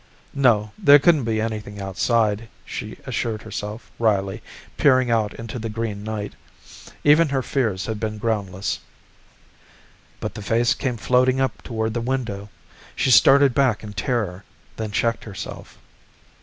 [0.33, 4.41] No, there couldn't be anything outside, she assured herself wryly,
[4.75, 6.33] peering out into the green night.
[7.03, 8.79] Even her fears had been groundless.
[10.19, 12.49] But the face came floating up toward the window.
[12.95, 14.43] She started back in terror,
[14.75, 15.77] then checked herself.